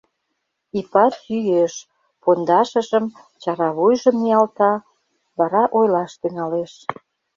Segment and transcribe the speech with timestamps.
[0.79, 1.73] Ипат йӱэш,
[2.23, 3.05] пондашыжым,
[3.41, 4.71] чара вуйжым ниялта,
[5.37, 6.73] вара ойлаш тӱҥалеш.